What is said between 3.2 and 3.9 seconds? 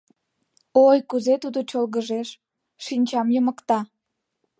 йымыкта.